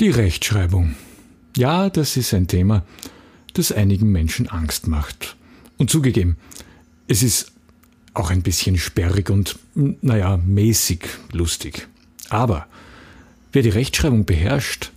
[0.00, 0.96] Die Rechtschreibung.
[1.56, 2.84] Ja, das ist ein Thema,
[3.52, 5.36] das einigen Menschen Angst macht.
[5.76, 6.36] Und zugegeben,
[7.06, 7.52] es ist
[8.12, 11.86] auch ein bisschen sperrig und, naja, mäßig lustig.
[12.28, 12.66] Aber
[13.52, 14.90] wer die Rechtschreibung beherrscht,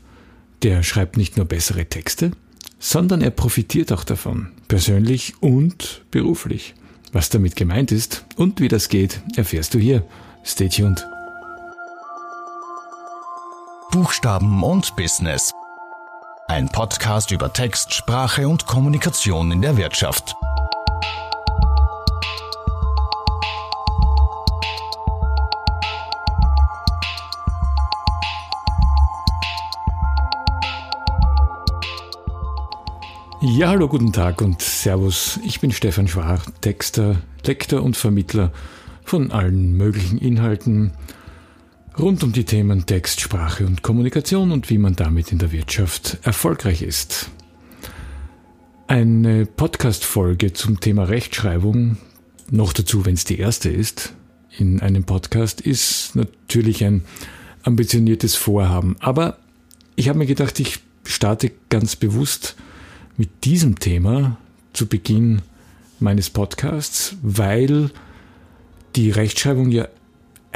[0.63, 2.31] der schreibt nicht nur bessere Texte,
[2.79, 6.73] sondern er profitiert auch davon, persönlich und beruflich.
[7.11, 10.05] Was damit gemeint ist und wie das geht, erfährst du hier.
[10.43, 11.05] Stay tuned.
[14.07, 15.51] Buchstaben und Business.
[16.47, 20.33] Ein Podcast über Text, Sprache und Kommunikation in der Wirtschaft.
[33.41, 35.37] Ja, hallo, guten Tag und Servus.
[35.43, 38.53] Ich bin Stefan Schwar, Texter, Lektor und Vermittler
[39.03, 40.93] von allen möglichen Inhalten
[41.99, 46.19] rund um die Themen Text, Sprache und Kommunikation und wie man damit in der Wirtschaft
[46.21, 47.31] erfolgreich ist.
[48.87, 51.97] Eine Podcast-Folge zum Thema Rechtschreibung,
[52.51, 54.13] noch dazu, wenn es die erste ist,
[54.57, 57.03] in einem Podcast, ist natürlich ein
[57.63, 58.95] ambitioniertes Vorhaben.
[58.99, 59.37] Aber
[59.95, 62.55] ich habe mir gedacht, ich starte ganz bewusst
[63.17, 64.37] mit diesem Thema
[64.73, 65.41] zu Beginn
[65.99, 67.89] meines Podcasts, weil
[68.95, 69.87] die Rechtschreibung ja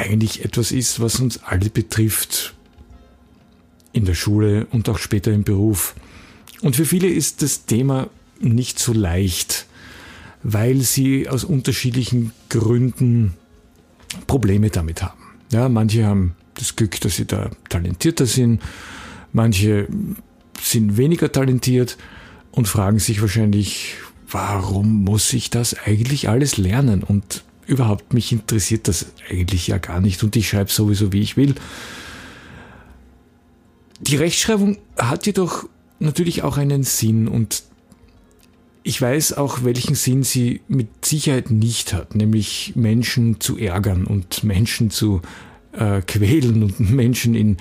[0.01, 2.53] eigentlich etwas ist, was uns alle betrifft.
[3.93, 5.95] In der Schule und auch später im Beruf.
[6.61, 9.65] Und für viele ist das Thema nicht so leicht,
[10.43, 13.33] weil sie aus unterschiedlichen Gründen
[14.27, 15.21] Probleme damit haben.
[15.51, 18.61] Ja, manche haben das Glück, dass sie da talentierter sind,
[19.33, 19.87] manche
[20.61, 21.97] sind weniger talentiert
[22.51, 23.95] und fragen sich wahrscheinlich,
[24.29, 27.03] warum muss ich das eigentlich alles lernen?
[27.03, 31.37] Und überhaupt, mich interessiert das eigentlich ja gar nicht und ich schreibe sowieso, wie ich
[31.37, 31.55] will.
[33.99, 35.65] Die Rechtschreibung hat jedoch
[35.99, 37.63] natürlich auch einen Sinn und
[38.83, 44.43] ich weiß auch, welchen Sinn sie mit Sicherheit nicht hat, nämlich Menschen zu ärgern und
[44.43, 45.21] Menschen zu
[45.73, 47.57] äh, quälen und Menschen in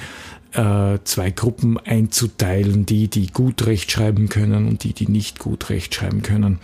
[0.53, 6.23] äh, zwei Gruppen einzuteilen, die, die gut rechtschreiben können und die, die nicht gut rechtschreiben
[6.23, 6.59] können.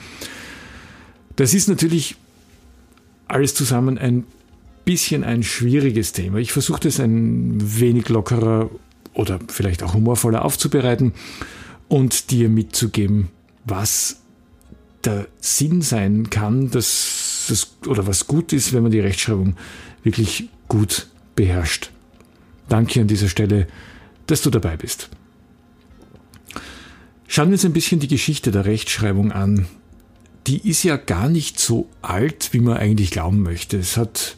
[1.36, 2.16] Das ist natürlich
[3.28, 4.24] alles zusammen ein
[4.84, 6.38] bisschen ein schwieriges Thema.
[6.38, 8.70] Ich versuche das ein wenig lockerer
[9.14, 11.12] oder vielleicht auch humorvoller aufzubereiten
[11.88, 13.28] und dir mitzugeben,
[13.64, 14.20] was
[15.04, 19.56] der Sinn sein kann, dass das, oder was gut ist, wenn man die Rechtschreibung
[20.02, 21.90] wirklich gut beherrscht.
[22.68, 23.66] Danke an dieser Stelle,
[24.26, 25.08] dass du dabei bist.
[27.28, 29.66] Schauen wir uns ein bisschen die Geschichte der Rechtschreibung an
[30.46, 33.78] die ist ja gar nicht so alt, wie man eigentlich glauben möchte.
[33.78, 34.36] Es hat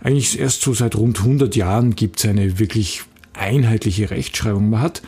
[0.00, 4.70] eigentlich erst so seit rund 100 Jahren gibt es eine wirklich einheitliche Rechtschreibung.
[4.70, 5.02] Man hat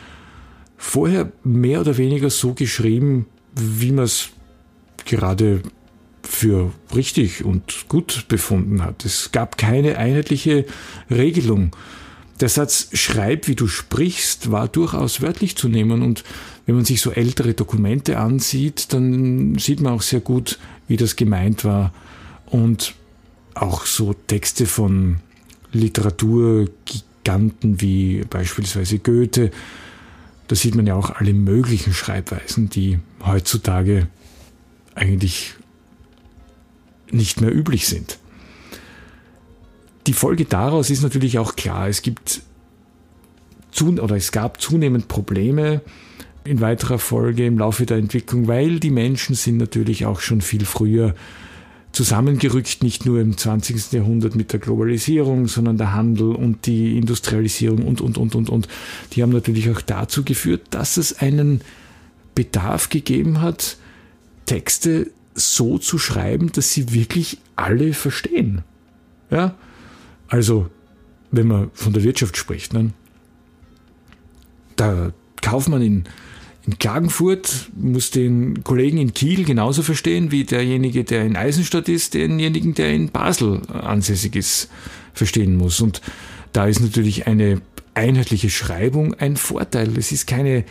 [0.77, 4.31] vorher mehr oder weniger so geschrieben, wie man es
[5.05, 5.63] gerade
[6.23, 9.05] für richtig und gut befunden hat.
[9.05, 10.67] Es gab keine einheitliche
[11.11, 11.71] Regelung.
[12.41, 16.23] Der Satz Schreib, wie du sprichst, war durchaus wörtlich zu nehmen und
[16.67, 21.17] wenn man sich so ältere Dokumente ansieht, dann sieht man auch sehr gut, wie das
[21.17, 21.93] gemeint war.
[22.47, 22.95] Und
[23.55, 25.17] auch so Texte von
[25.73, 29.51] Literaturgiganten wie beispielsweise Goethe,
[30.47, 34.09] da sieht man ja auch alle möglichen Schreibweisen, die heutzutage
[34.95, 35.55] eigentlich
[37.11, 38.18] nicht mehr üblich sind.
[40.09, 42.41] Die Folge daraus ist natürlich auch klar, es gibt
[43.83, 45.83] oder es gab zunehmend Probleme
[46.45, 50.65] in weiterer Folge im Laufe der Entwicklung, weil die Menschen sind natürlich auch schon viel
[50.65, 51.15] früher
[51.93, 53.93] zusammengerückt, nicht nur im 20.
[53.93, 58.67] Jahrhundert mit der Globalisierung, sondern der Handel und die Industrialisierung und, und, und, und, und.
[59.13, 61.61] Die haben natürlich auch dazu geführt, dass es einen
[62.35, 63.77] Bedarf gegeben hat,
[64.47, 68.63] Texte so zu schreiben, dass sie wirklich alle verstehen.
[69.31, 69.55] Ja?
[70.29, 70.69] Also,
[71.31, 72.93] wenn man von der Wirtschaft spricht, ne?
[74.79, 76.05] der Kaufmann in
[76.69, 82.13] in Klagenfurt muss den Kollegen in Kiel genauso verstehen wie derjenige, der in Eisenstadt ist,
[82.13, 84.69] denjenigen, der in Basel ansässig ist,
[85.15, 85.81] verstehen muss.
[85.81, 86.03] Und
[86.53, 87.63] da ist natürlich eine
[87.95, 89.97] einheitliche Schreibung ein Vorteil.
[89.97, 90.67] Es ist keine,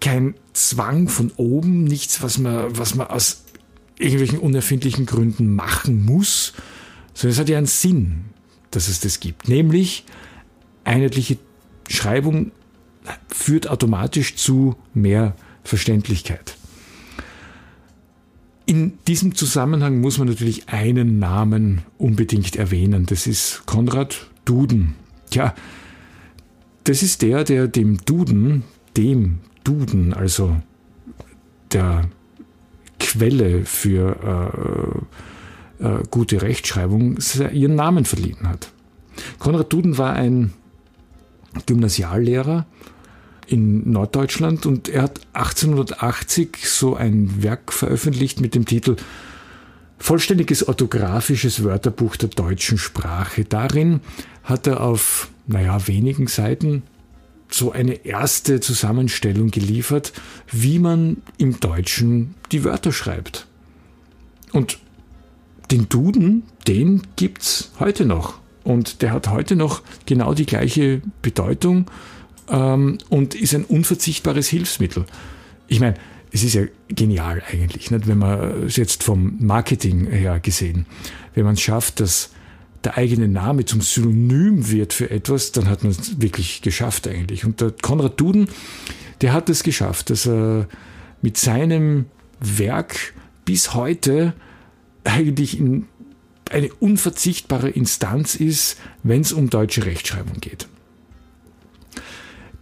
[0.00, 3.42] kein Zwang von oben, nichts, was man, was man aus
[3.98, 6.52] irgendwelchen unerfindlichen Gründen machen muss,
[7.14, 8.26] sondern es hat ja einen Sinn,
[8.72, 9.48] dass es das gibt.
[9.48, 10.04] Nämlich
[10.84, 11.38] einheitliche
[11.88, 12.52] Schreibung
[13.28, 15.34] führt automatisch zu mehr
[15.64, 16.56] Verständlichkeit.
[18.66, 23.06] In diesem Zusammenhang muss man natürlich einen Namen unbedingt erwähnen.
[23.06, 24.94] Das ist Konrad Duden.
[25.30, 25.54] Tja,
[26.84, 28.64] das ist der, der dem Duden,
[28.96, 30.56] dem Duden, also
[31.72, 32.08] der
[32.98, 35.31] Quelle für äh,
[35.82, 37.18] äh, gute Rechtschreibung,
[37.52, 38.70] ihren Namen verliehen hat.
[39.38, 40.52] Konrad Duden war ein
[41.66, 42.66] Gymnasiallehrer
[43.46, 48.96] in Norddeutschland und er hat 1880 so ein Werk veröffentlicht mit dem Titel
[49.98, 53.44] Vollständiges orthografisches Wörterbuch der deutschen Sprache.
[53.44, 54.00] Darin
[54.42, 56.82] hat er auf, naja, wenigen Seiten
[57.48, 60.12] so eine erste Zusammenstellung geliefert,
[60.50, 63.46] wie man im Deutschen die Wörter schreibt.
[64.52, 64.78] Und
[65.72, 68.38] den Duden, den gibt's heute noch.
[68.62, 71.86] Und der hat heute noch genau die gleiche Bedeutung
[72.48, 75.06] ähm, und ist ein unverzichtbares Hilfsmittel.
[75.66, 75.94] Ich meine,
[76.30, 78.06] es ist ja genial eigentlich, nicht?
[78.06, 80.86] wenn man es jetzt vom Marketing her gesehen,
[81.34, 82.30] wenn man es schafft, dass
[82.84, 87.44] der eigene Name zum Synonym wird für etwas, dann hat man es wirklich geschafft eigentlich.
[87.44, 88.48] Und der Konrad Duden,
[89.20, 90.68] der hat es geschafft, dass er
[91.20, 92.06] mit seinem
[92.40, 93.14] Werk
[93.44, 94.34] bis heute
[95.04, 95.86] eigentlich in
[96.50, 100.68] eine unverzichtbare Instanz ist, wenn es um deutsche Rechtschreibung geht.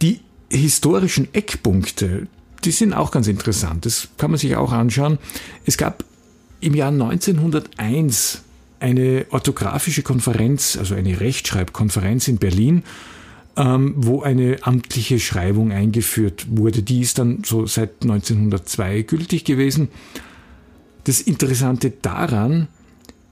[0.01, 2.27] Die historischen Eckpunkte,
[2.63, 3.85] die sind auch ganz interessant.
[3.85, 5.17] Das kann man sich auch anschauen.
[5.65, 6.03] Es gab
[6.59, 8.43] im Jahr 1901
[8.79, 12.83] eine orthografische Konferenz, also eine Rechtschreibkonferenz in Berlin,
[13.57, 16.81] ähm, wo eine amtliche Schreibung eingeführt wurde.
[16.81, 19.89] Die ist dann so seit 1902 gültig gewesen.
[21.03, 22.67] Das Interessante daran,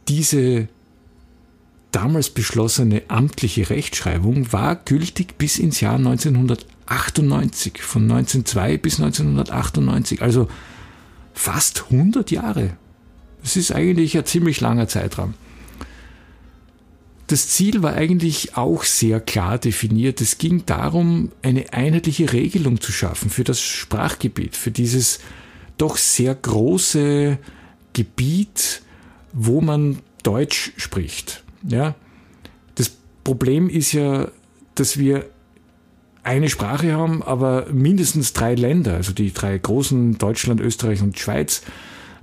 [0.08, 0.68] diese
[1.92, 10.48] damals beschlossene amtliche Rechtschreibung war gültig bis ins Jahr 1998, von 1902 bis 1998, also
[11.34, 12.72] fast 100 Jahre.
[13.42, 15.34] Das ist eigentlich ein ziemlich langer Zeitraum.
[17.28, 20.20] Das Ziel war eigentlich auch sehr klar definiert.
[20.20, 25.20] Es ging darum, eine einheitliche Regelung zu schaffen für das Sprachgebiet, für dieses
[25.78, 27.38] doch sehr große
[27.94, 28.82] Gebiet,
[29.34, 31.44] wo man Deutsch spricht.
[31.68, 31.96] Ja?
[32.76, 32.92] Das
[33.24, 34.30] Problem ist ja,
[34.76, 35.26] dass wir
[36.24, 41.64] eine Sprache haben, aber mindestens drei Länder, also die drei großen Deutschland, Österreich und Schweiz,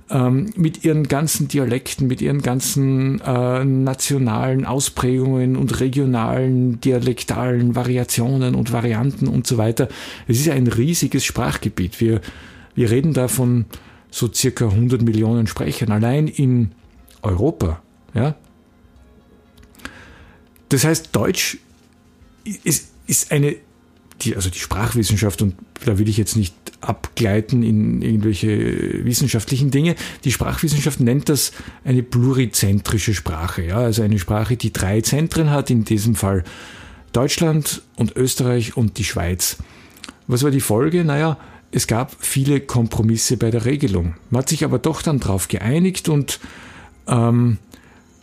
[0.09, 8.55] ähm, mit ihren ganzen Dialekten, mit ihren ganzen äh, nationalen Ausprägungen und regionalen, dialektalen Variationen
[8.55, 9.89] und Varianten und so weiter.
[10.27, 11.99] Es ist ein riesiges Sprachgebiet.
[11.99, 12.21] Wir,
[12.75, 13.65] wir reden da von
[14.09, 16.71] so circa 100 Millionen Sprechern, allein in
[17.21, 17.81] Europa.
[18.13, 18.35] Ja?
[20.69, 21.57] Das heißt, Deutsch
[22.63, 23.55] ist, ist eine,
[24.21, 25.55] die, also die Sprachwissenschaft, und
[25.85, 29.95] da will ich jetzt nicht abgleiten in irgendwelche wissenschaftlichen Dinge.
[30.23, 31.51] Die Sprachwissenschaft nennt das
[31.83, 36.43] eine plurizentrische Sprache, ja, also eine Sprache, die drei Zentren hat, in diesem Fall
[37.13, 39.57] Deutschland und Österreich und die Schweiz.
[40.27, 41.03] Was war die Folge?
[41.03, 41.37] Naja,
[41.71, 44.15] es gab viele Kompromisse bei der Regelung.
[44.29, 46.39] Man hat sich aber doch dann darauf geeinigt und
[47.07, 47.57] ähm,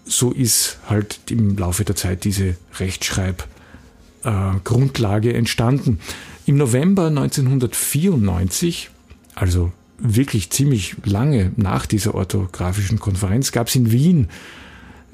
[0.05, 5.99] so ist halt im Laufe der Zeit diese Rechtschreibgrundlage äh, entstanden.
[6.47, 8.91] Im November 1994,
[9.35, 14.29] also wirklich ziemlich lange nach dieser orthografischen Konferenz, gab es in Wien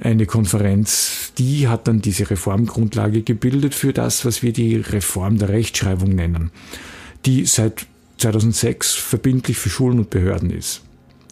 [0.01, 5.51] eine Konferenz, die hat dann diese Reformgrundlage gebildet für das, was wir die Reform der
[5.51, 6.51] Rechtschreibung nennen,
[7.27, 7.87] die seit
[8.21, 10.83] 2006 verbindlich für Schulen und Behörden ist.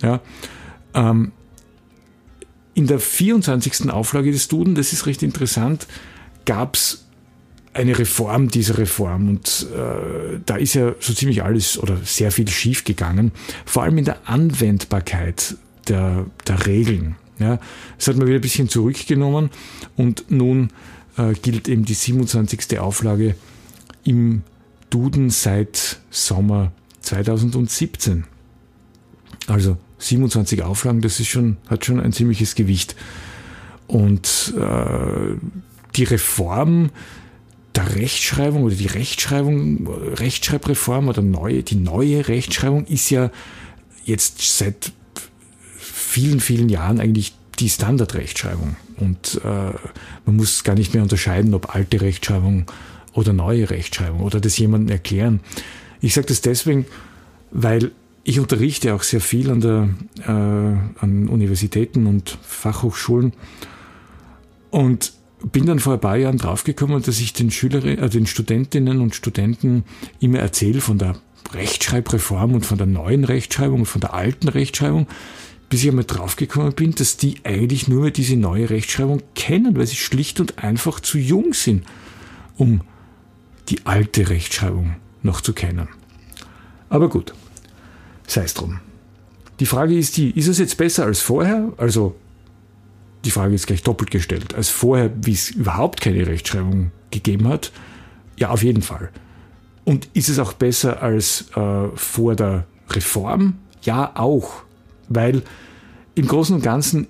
[0.02, 0.20] Ja,
[0.94, 1.32] ähm,
[2.74, 3.90] in der 24.
[3.90, 5.88] Auflage des Duden, das ist recht interessant,
[6.44, 7.06] gab es
[7.74, 12.48] eine Reform dieser Reform und äh, da ist ja so ziemlich alles oder sehr viel
[12.48, 13.32] schief gegangen,
[13.66, 15.56] vor allem in der Anwendbarkeit
[15.88, 17.16] der, der Regeln.
[17.38, 17.60] Ja,
[17.96, 19.50] das hat man wieder ein bisschen zurückgenommen
[19.96, 20.70] und nun
[21.16, 22.78] äh, gilt eben die 27.
[22.80, 23.36] Auflage
[24.04, 24.42] im
[24.90, 28.24] Duden seit Sommer 2017.
[29.46, 32.96] Also 27 Auflagen, das ist schon, hat schon ein ziemliches Gewicht.
[33.86, 35.36] Und äh,
[35.96, 36.90] die Reform
[37.74, 43.30] der Rechtschreibung oder die Rechtschreibung, Rechtschreibreform oder neue, die neue Rechtschreibung ist ja
[44.04, 44.92] jetzt seit
[45.76, 48.76] vielen, vielen Jahren eigentlich die Standardrechtschreibung.
[48.96, 49.72] Und äh,
[50.26, 52.66] man muss gar nicht mehr unterscheiden, ob alte Rechtschreibung
[53.18, 55.40] oder neue Rechtschreibung oder das jemandem erklären.
[56.00, 56.86] Ich sage das deswegen,
[57.50, 57.90] weil
[58.22, 59.88] ich unterrichte auch sehr viel an, der,
[60.24, 63.32] äh, an Universitäten und Fachhochschulen
[64.70, 65.12] und
[65.52, 69.16] bin dann vor ein paar Jahren draufgekommen, dass ich den Schülerinnen, äh, den Studentinnen und
[69.16, 69.84] Studenten
[70.20, 71.16] immer erzähle von der
[71.52, 75.08] Rechtschreibreform und von der neuen Rechtschreibung und von der alten Rechtschreibung,
[75.70, 79.96] bis ich einmal draufgekommen bin, dass die eigentlich nur diese neue Rechtschreibung kennen, weil sie
[79.96, 81.84] schlicht und einfach zu jung sind,
[82.56, 82.82] um
[83.68, 85.88] die alte Rechtschreibung noch zu kennen.
[86.88, 87.34] Aber gut,
[88.26, 88.80] sei es drum.
[89.60, 91.72] Die Frage ist die, ist es jetzt besser als vorher?
[91.76, 92.14] Also
[93.24, 94.54] die Frage ist gleich doppelt gestellt.
[94.54, 97.72] Als vorher, wie es überhaupt keine Rechtschreibung gegeben hat?
[98.36, 99.10] Ja, auf jeden Fall.
[99.84, 103.58] Und ist es auch besser als äh, vor der Reform?
[103.82, 104.62] Ja, auch.
[105.08, 105.42] Weil
[106.14, 107.08] im Großen und Ganzen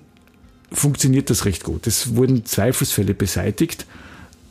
[0.71, 1.87] funktioniert das recht gut.
[1.87, 3.85] Es wurden Zweifelsfälle beseitigt.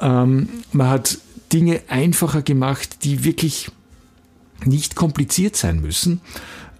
[0.01, 1.19] Ähm, man hat
[1.53, 3.71] Dinge einfacher gemacht, die wirklich
[4.65, 6.21] nicht kompliziert sein müssen.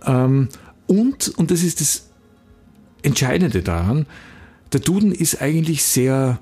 [0.05, 0.49] Ähm,
[0.87, 2.09] und, und das ist das
[3.03, 4.07] Entscheidende daran,
[4.73, 6.41] der Duden ist eigentlich sehr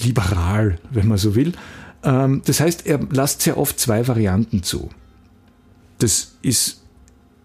[0.00, 1.52] liberal, wenn man so will.
[2.02, 4.90] Ähm, das heißt, er lässt sehr oft zwei Varianten zu.
[5.98, 6.82] Das ist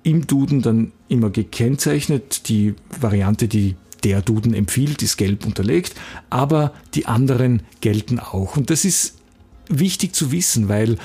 [0.04, 2.48] im Duden dann immer gekennzeichnet.
[2.50, 5.96] Die Variante, die der Duden empfiehlt, ist gelb unterlegt,
[6.30, 8.58] aber die anderen gelten auch.
[8.58, 9.16] Und das ist
[9.70, 10.98] wichtig zu wissen, weil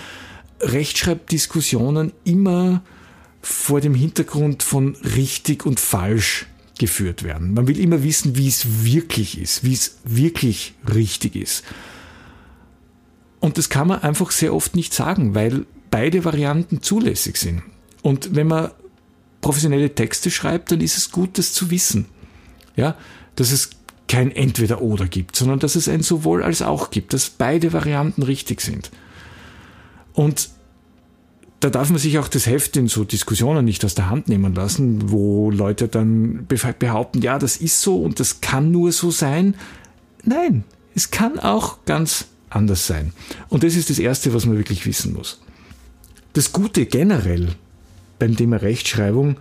[0.61, 2.83] Rechtschreibdiskussionen immer
[3.41, 6.47] vor dem Hintergrund von richtig und falsch
[6.79, 7.55] geführt werden.
[7.55, 11.65] Man will immer wissen, wie es wirklich ist, wie es wirklich richtig ist.
[13.41, 17.63] Und das kann man einfach sehr oft nicht sagen, weil beide Varianten zulässig sind.
[18.03, 18.71] Und wenn man
[19.41, 22.07] professionelle Texte schreibt, dann ist es gut, das zu wissen.
[22.77, 22.97] Ja,
[23.37, 23.71] dass es
[24.09, 28.61] kein Entweder-Oder gibt, sondern dass es ein sowohl als auch gibt, dass beide Varianten richtig
[28.61, 28.91] sind.
[30.13, 30.51] Und
[31.61, 34.55] da darf man sich auch das Heft in so Diskussionen nicht aus der Hand nehmen
[34.55, 39.55] lassen, wo Leute dann behaupten, ja, das ist so und das kann nur so sein.
[40.25, 43.13] Nein, es kann auch ganz anders sein.
[43.49, 45.41] Und das ist das Erste, was man wirklich wissen muss.
[46.33, 47.49] Das Gute generell
[48.19, 49.37] beim Thema Rechtschreibung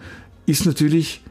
[0.46, 1.22] ist natürlich,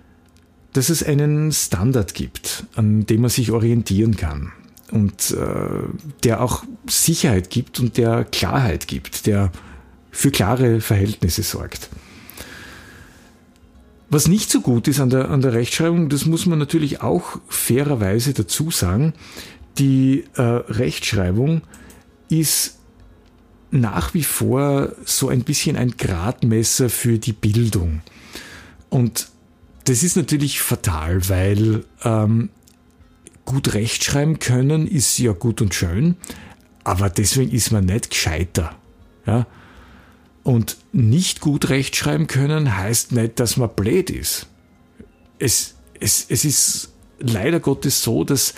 [0.77, 4.53] dass es einen Standard gibt, an dem man sich orientieren kann
[4.91, 5.89] und äh,
[6.23, 9.51] der auch Sicherheit gibt und der Klarheit gibt, der
[10.11, 11.89] für klare Verhältnisse sorgt.
[14.11, 17.41] Was nicht so gut ist an der, an der Rechtschreibung, das muss man natürlich auch
[17.49, 19.15] fairerweise dazu sagen,
[19.79, 21.63] die äh, Rechtschreibung
[22.29, 22.79] ist
[23.71, 28.03] nach wie vor so ein bisschen ein Gradmesser für die Bildung.
[28.91, 29.29] Und
[29.87, 32.51] das ist natürlich fatal, weil ähm,
[33.45, 36.17] gut rechtschreiben können ist ja gut und schön,
[36.85, 38.75] aber deswegen ist man nicht gescheiter.
[39.27, 39.47] Ja?
[40.43, 44.47] Und nicht gut rechtschreiben können heißt nicht, dass man blöd ist.
[45.39, 48.55] Es, es, es ist leider Gottes so, dass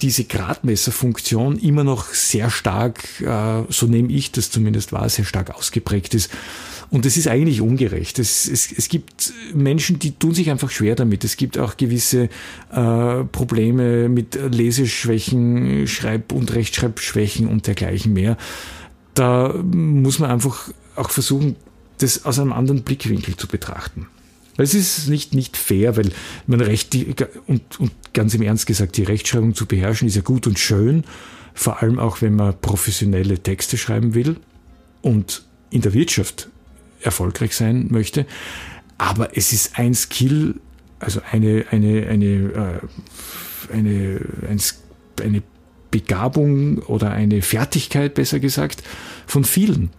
[0.00, 5.54] diese Gradmesserfunktion immer noch sehr stark, äh, so nehme ich das zumindest wahr, sehr stark
[5.54, 6.30] ausgeprägt ist.
[6.90, 8.18] Und das ist eigentlich ungerecht.
[8.18, 11.22] Es, es, es gibt Menschen, die tun sich einfach schwer damit.
[11.22, 12.30] Es gibt auch gewisse
[12.72, 18.38] äh, Probleme mit Leseschwächen, Schreib- und Rechtschreibschwächen und dergleichen mehr.
[19.12, 21.56] Da muss man einfach auch versuchen,
[21.98, 24.06] das aus einem anderen Blickwinkel zu betrachten.
[24.58, 26.10] Es ist nicht, nicht fair, weil
[26.46, 26.96] man Recht,
[27.46, 31.04] und, und ganz im Ernst gesagt, die Rechtschreibung zu beherrschen ist ja gut und schön,
[31.54, 34.36] vor allem auch wenn man professionelle Texte schreiben will
[35.02, 36.48] und in der Wirtschaft
[37.00, 38.26] erfolgreich sein möchte.
[38.96, 40.56] Aber es ist ein Skill,
[40.98, 44.20] also eine, eine, eine, äh, eine,
[45.22, 45.42] eine
[45.90, 48.82] Begabung oder eine Fertigkeit, besser gesagt,
[49.26, 49.90] von vielen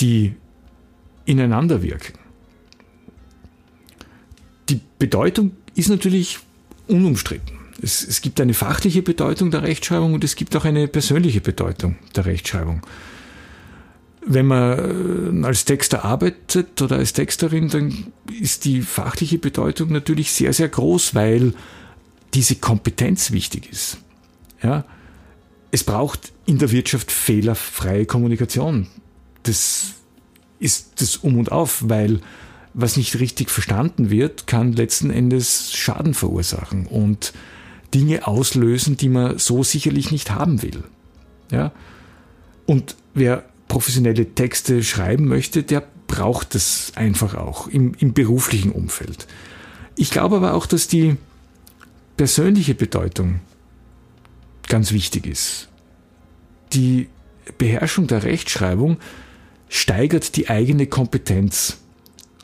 [0.00, 0.34] die
[1.24, 2.17] ineinander wirken.
[4.68, 6.38] Die Bedeutung ist natürlich
[6.86, 7.58] unumstritten.
[7.80, 11.96] Es, es, gibt eine fachliche Bedeutung der Rechtschreibung und es gibt auch eine persönliche Bedeutung
[12.16, 12.82] der Rechtschreibung.
[14.26, 18.08] Wenn man äh, als Texter arbeitet oder als Texterin, dann
[18.40, 21.54] ist die fachliche Bedeutung natürlich sehr, sehr groß, weil
[22.34, 23.98] diese Kompetenz wichtig ist.
[24.62, 24.84] Ja?
[25.70, 28.88] Es braucht in der Wirtschaft fehlerfreie Kommunikation
[29.48, 29.94] das
[30.58, 32.20] ist das Um und Auf, weil
[32.74, 37.32] was nicht richtig verstanden wird, kann letzten Endes Schaden verursachen und
[37.94, 40.84] Dinge auslösen, die man so sicherlich nicht haben will.
[41.50, 41.72] Ja?
[42.66, 49.26] Und wer professionelle Texte schreiben möchte, der braucht das einfach auch im, im beruflichen Umfeld.
[49.96, 51.16] Ich glaube aber auch, dass die
[52.16, 53.40] persönliche Bedeutung
[54.68, 55.68] ganz wichtig ist.
[56.72, 57.08] Die
[57.56, 58.98] Beherrschung der Rechtschreibung
[59.68, 61.78] steigert die eigene Kompetenz.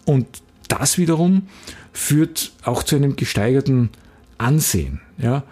[0.05, 0.27] Und
[0.69, 1.49] das wiederum
[1.93, 3.91] führt auch zu einem gesteigerten
[4.39, 5.01] Ansehen.
[5.19, 5.45] Ja.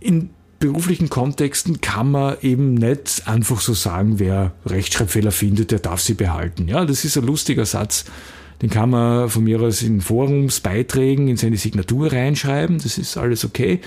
[0.00, 6.00] In beruflichen Kontexten kann man eben nicht einfach so sagen, wer Rechtschreibfehler findet, der darf
[6.00, 6.68] sie behalten.
[6.68, 8.04] Ja, das ist ein lustiger Satz.
[8.60, 12.78] Den kann man von mir aus in Forumsbeiträgen in seine Signatur reinschreiben.
[12.78, 13.80] Das ist alles okay.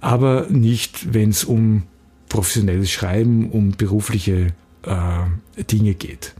[0.00, 1.82] Aber nicht, wenn es um
[2.30, 4.54] professionelles Schreiben, um berufliche
[4.84, 6.34] äh, Dinge geht.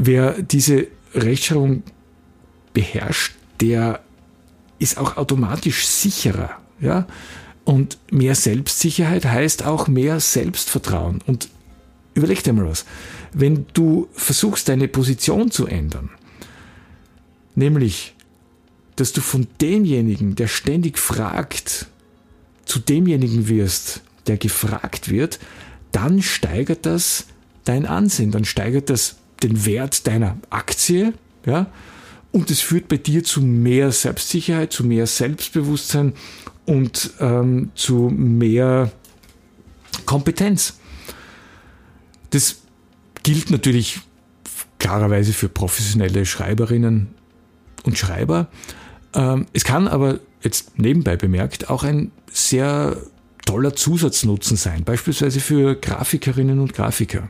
[0.00, 1.82] Wer diese Rechtschreibung
[2.72, 4.00] beherrscht, der
[4.78, 6.50] ist auch automatisch sicherer.
[6.80, 7.08] Ja?
[7.64, 11.20] Und mehr Selbstsicherheit heißt auch mehr Selbstvertrauen.
[11.26, 11.48] Und
[12.14, 12.84] überleg dir mal was.
[13.32, 16.10] Wenn du versuchst, deine Position zu ändern,
[17.56, 18.14] nämlich,
[18.94, 21.88] dass du von demjenigen, der ständig fragt,
[22.64, 25.40] zu demjenigen wirst, der gefragt wird,
[25.90, 27.26] dann steigert das
[27.64, 31.14] dein Ansehen, dann steigert das den Wert deiner Aktie,
[31.46, 31.66] ja,
[32.32, 36.12] und es führt bei dir zu mehr Selbstsicherheit, zu mehr Selbstbewusstsein
[36.66, 38.90] und ähm, zu mehr
[40.04, 40.78] Kompetenz.
[42.30, 42.56] Das
[43.22, 44.00] gilt natürlich
[44.78, 47.08] klarerweise für professionelle Schreiberinnen
[47.84, 48.48] und Schreiber.
[49.14, 52.98] Ähm, es kann aber jetzt nebenbei bemerkt auch ein sehr
[53.46, 57.28] toller Zusatznutzen sein, beispielsweise für Grafikerinnen und Grafiker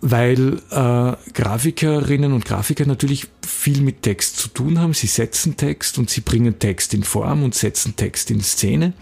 [0.00, 4.94] weil äh, Grafikerinnen und Grafiker natürlich viel mit Text zu tun haben.
[4.94, 8.94] Sie setzen Text und sie bringen Text in Form und setzen Text in Szene.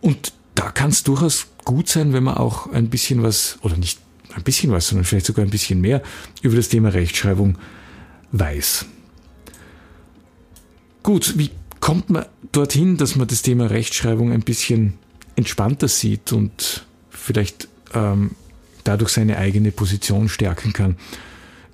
[0.00, 4.00] Und da kann es durchaus gut sein, wenn man auch ein bisschen was, oder nicht
[4.34, 6.02] ein bisschen was, sondern vielleicht sogar ein bisschen mehr
[6.42, 7.56] über das Thema Rechtschreibung
[8.32, 8.86] weiß.
[11.02, 14.94] Gut, wie kommt man dorthin, dass man das Thema Rechtschreibung ein bisschen
[15.36, 18.32] entspannter sieht und vielleicht ähm,
[18.88, 20.96] dadurch seine eigene Position stärken kann.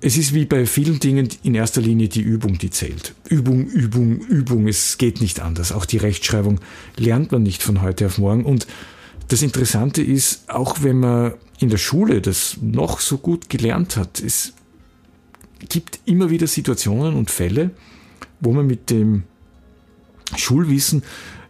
[0.01, 3.15] Es ist wie bei vielen Dingen in erster Linie die Übung, die zählt.
[3.29, 4.67] Übung, Übung, Übung.
[4.67, 5.71] Es geht nicht anders.
[5.71, 6.59] Auch die Rechtschreibung
[6.97, 8.43] lernt man nicht von heute auf morgen.
[8.43, 8.67] Und
[9.29, 14.19] das Interessante ist, auch wenn man in der Schule das noch so gut gelernt hat,
[14.19, 14.53] es
[15.69, 17.71] gibt immer wieder Situationen und Fälle,
[18.41, 19.23] wo man mit dem
[20.35, 21.03] Schulwissen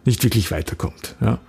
[0.04, 1.16] nicht wirklich weiterkommt.
[1.20, 1.40] Ja.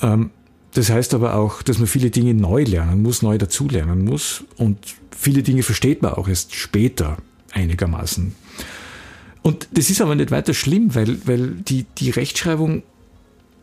[0.00, 0.30] Ähm,
[0.74, 4.78] das heißt aber auch, dass man viele Dinge neu lernen muss, neu dazulernen muss und
[5.16, 7.16] viele Dinge versteht man auch erst später
[7.52, 8.34] einigermaßen.
[9.42, 12.82] Und das ist aber nicht weiter schlimm, weil, weil die, die Rechtschreibung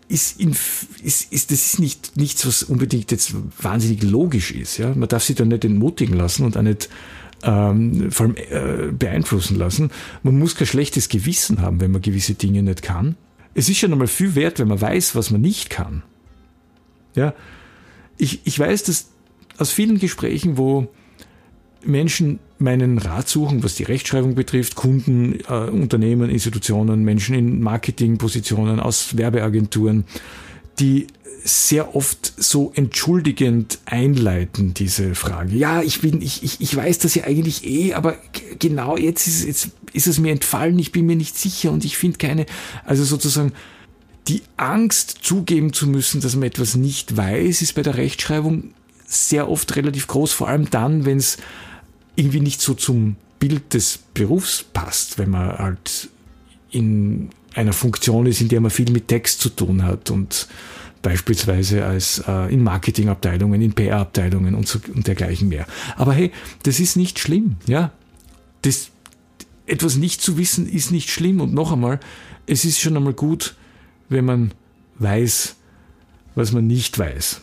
[0.10, 0.56] ist, in,
[1.04, 4.78] ist, ist, das ist nicht, nichts, was unbedingt jetzt wahnsinnig logisch ist.
[4.78, 4.94] Ja?
[4.96, 6.90] Man darf sich da nicht entmutigen lassen und auch nicht
[7.44, 9.92] ähm, vor allem äh, beeinflussen lassen.
[10.24, 13.16] Man muss kein schlechtes Gewissen haben, wenn man gewisse Dinge nicht kann.
[13.54, 16.04] Es ist schon einmal viel wert, wenn man weiß, was man nicht kann.
[17.18, 17.34] Ja,
[18.18, 19.08] ich, ich weiß das
[19.58, 20.88] aus vielen Gesprächen, wo
[21.84, 28.80] Menschen meinen Rat suchen, was die Rechtschreibung betrifft, Kunden, äh, Unternehmen, Institutionen, Menschen in Marketingpositionen,
[28.80, 30.06] aus Werbeagenturen,
[30.80, 31.08] die
[31.44, 35.56] sehr oft so entschuldigend einleiten, diese Frage.
[35.56, 38.16] Ja, ich bin, ich, ich, ich weiß das ja eigentlich eh, aber
[38.60, 41.98] genau jetzt ist, jetzt ist es mir entfallen, ich bin mir nicht sicher und ich
[41.98, 42.46] finde keine,
[42.86, 43.54] also sozusagen
[44.28, 48.72] die Angst zugeben zu müssen, dass man etwas nicht weiß, ist bei der Rechtschreibung
[49.06, 51.38] sehr oft relativ groß, vor allem dann, wenn es
[52.16, 56.10] irgendwie nicht so zum Bild des Berufs passt, wenn man halt
[56.72, 60.48] in einer Funktion ist, in der man viel mit Text zu tun hat und
[61.02, 65.66] beispielsweise als äh, in Marketingabteilungen, in PR-Abteilungen und, so, und dergleichen mehr.
[65.96, 66.32] Aber hey,
[66.64, 67.92] das ist nicht schlimm, ja.
[68.64, 68.90] Das,
[69.66, 72.00] etwas nicht zu wissen ist nicht schlimm und noch einmal,
[72.46, 73.56] es ist schon einmal gut,
[74.10, 74.52] wenn man
[75.00, 75.56] weiß,
[76.36, 77.42] was man nicht weiß.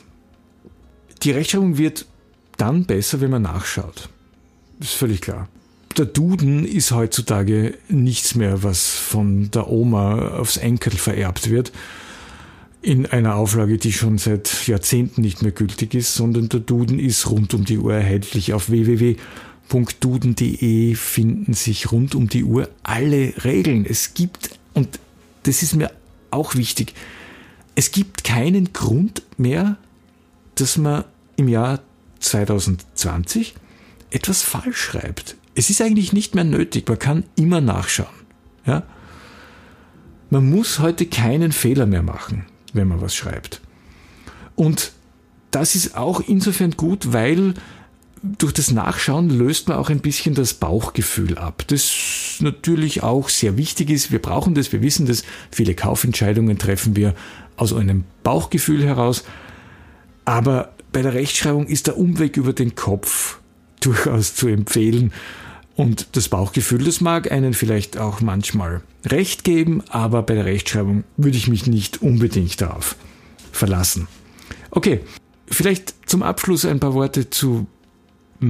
[1.22, 2.06] Die Rechtschreibung wird
[2.56, 4.08] dann besser, wenn man nachschaut.
[4.78, 5.48] Das ist völlig klar.
[5.96, 11.70] Der Duden ist heutzutage nichts mehr, was von der Oma aufs Enkel vererbt wird,
[12.82, 17.30] in einer Auflage, die schon seit Jahrzehnten nicht mehr gültig ist, sondern der Duden ist
[17.30, 18.52] rund um die Uhr erhältlich.
[18.52, 19.16] Auf www.duden.de
[20.94, 23.86] finden sich rund um die Uhr alle Regeln.
[23.88, 25.00] Es gibt, und
[25.44, 25.90] das ist mir
[26.34, 26.94] auch wichtig.
[27.74, 29.76] Es gibt keinen Grund mehr,
[30.56, 31.04] dass man
[31.36, 31.80] im Jahr
[32.20, 33.54] 2020
[34.10, 35.36] etwas falsch schreibt.
[35.54, 36.88] Es ist eigentlich nicht mehr nötig.
[36.88, 38.08] Man kann immer nachschauen.
[38.66, 38.84] Ja?
[40.30, 43.60] Man muss heute keinen Fehler mehr machen, wenn man was schreibt.
[44.56, 44.92] Und
[45.50, 47.54] das ist auch insofern gut, weil
[48.38, 51.64] durch das Nachschauen löst man auch ein bisschen das Bauchgefühl ab.
[51.66, 54.12] Das natürlich auch sehr wichtig ist.
[54.12, 55.24] Wir brauchen das, wir wissen das.
[55.50, 57.14] Viele Kaufentscheidungen treffen wir
[57.56, 59.24] aus einem Bauchgefühl heraus.
[60.24, 63.40] Aber bei der Rechtschreibung ist der Umweg über den Kopf
[63.80, 65.12] durchaus zu empfehlen.
[65.76, 71.04] Und das Bauchgefühl, das mag einen vielleicht auch manchmal recht geben, aber bei der Rechtschreibung
[71.16, 72.96] würde ich mich nicht unbedingt darauf
[73.50, 74.06] verlassen.
[74.70, 75.00] Okay,
[75.48, 77.66] vielleicht zum Abschluss ein paar Worte zu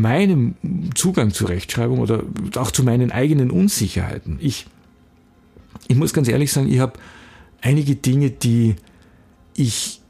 [0.01, 0.55] meinem
[0.95, 2.23] Zugang zur Rechtschreibung oder
[2.57, 4.39] auch zu meinen eigenen Unsicherheiten.
[4.41, 4.67] Ich,
[5.89, 6.95] ich muss ganz ehrlich sagen, ich habe
[7.61, 8.77] einige Dinge, die
[9.55, 10.01] ich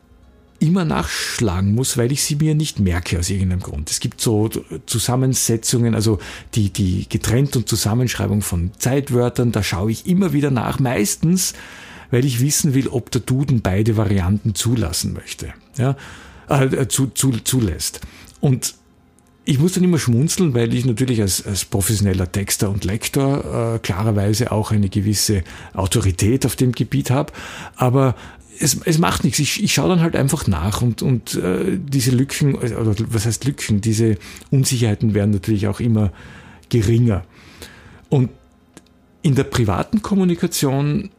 [0.58, 3.90] immer nachschlagen muss, weil ich sie mir nicht merke aus irgendeinem Grund.
[3.90, 4.48] Es gibt so
[4.86, 6.18] Zusammensetzungen, also
[6.54, 11.52] die, die Getrennt- und Zusammenschreibung von Zeitwörtern, da schaue ich immer wieder nach, meistens,
[12.10, 15.96] weil ich wissen will, ob der Duden beide Varianten zulassen möchte, ja,
[16.48, 18.00] äh, zu, zu, zulässt.
[18.40, 18.74] Und
[19.44, 23.78] ich muss dann immer schmunzeln, weil ich natürlich als, als professioneller Texter und Lektor äh,
[23.78, 27.32] klarerweise auch eine gewisse Autorität auf dem Gebiet habe.
[27.76, 28.14] Aber
[28.58, 29.38] es, es macht nichts.
[29.38, 33.44] Ich, ich schaue dann halt einfach nach und, und äh, diese Lücken, oder was heißt
[33.44, 34.16] Lücken, diese
[34.50, 36.10] Unsicherheiten werden natürlich auch immer
[36.70, 37.24] geringer.
[38.08, 38.30] Und
[39.20, 41.10] in der privaten Kommunikation,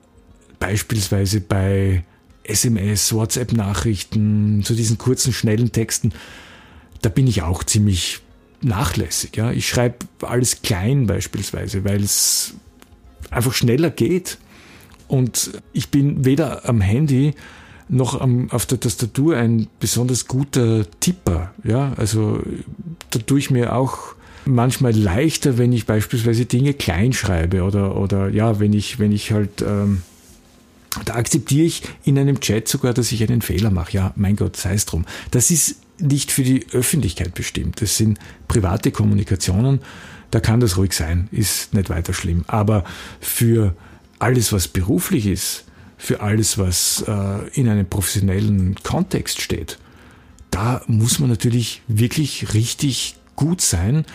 [0.60, 2.04] beispielsweise bei
[2.44, 6.14] SMS, WhatsApp-Nachrichten, zu diesen kurzen, schnellen Texten,
[7.06, 8.22] da bin ich auch ziemlich
[8.62, 9.38] nachlässig.
[9.38, 9.52] Ja.
[9.52, 12.56] Ich schreibe alles klein beispielsweise, weil es
[13.30, 14.40] einfach schneller geht.
[15.08, 17.36] Und ich bin weder am Handy
[17.90, 21.54] noch am, auf der Tastatur ein besonders guter Tipper.
[21.64, 22.42] Ja, also
[23.12, 24.16] da tue ich mir auch
[24.46, 29.32] manchmal leichter, wenn ich beispielsweise Dinge klein schreibe oder, oder ja, wenn ich, wenn ich
[29.32, 30.02] halt, ähm,
[31.06, 33.92] da akzeptiere ich in einem Chat sogar, dass ich einen Fehler mache.
[33.92, 35.06] Ja, mein Gott, sei es drum.
[35.30, 37.82] Das ist nicht für die Öffentlichkeit bestimmt.
[37.82, 39.80] Das sind private Kommunikationen.
[40.32, 42.44] Da kann das ruhig sein, ist nicht weiter schlimm.
[42.48, 42.84] Aber
[43.20, 43.76] für
[44.20, 45.66] alles, was beruflich ist,
[45.98, 49.78] für alles, was äh, in einem professionellen Kontext steht,
[50.52, 54.06] da muss man natürlich wirklich richtig gut sein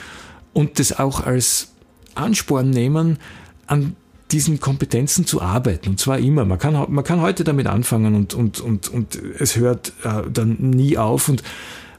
[0.53, 1.73] und das auch als
[2.15, 3.19] Ansporn nehmen,
[3.67, 3.97] an
[4.33, 5.91] diesen Kompetenzen zu arbeiten.
[5.91, 6.45] Und zwar immer.
[6.45, 10.57] Man kann, man kann heute damit anfangen und, und, und, und es hört äh, dann
[10.59, 11.43] nie auf und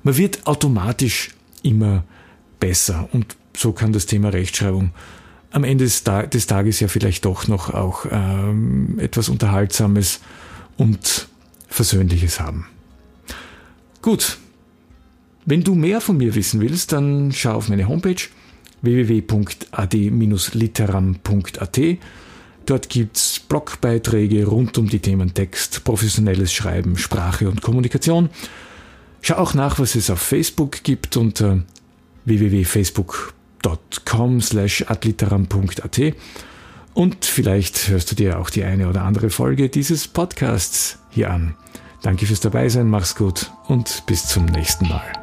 [0.03, 1.31] man wird automatisch
[1.63, 2.03] immer
[2.59, 3.09] besser.
[3.11, 4.91] Und so kann das Thema Rechtschreibung
[5.51, 10.21] am Ende des, des Tages ja vielleicht doch noch auch ähm, etwas Unterhaltsames
[10.77, 11.27] und
[11.67, 12.67] Versöhnliches haben.
[14.01, 14.37] Gut,
[15.45, 18.21] wenn du mehr von mir wissen willst, dann schau auf meine Homepage
[18.81, 21.79] www.ad-literam.at.
[22.71, 28.29] Dort gibt's Blogbeiträge rund um die Themen Text, professionelles Schreiben, Sprache und Kommunikation.
[29.21, 31.63] Schau auch nach, was es auf Facebook gibt unter
[32.23, 35.99] www.facebook.com slash adliteram.at
[36.93, 41.57] und vielleicht hörst du dir auch die eine oder andere Folge dieses Podcasts hier an.
[42.03, 45.20] Danke fürs Dabeisein, mach's gut und bis zum nächsten Mal.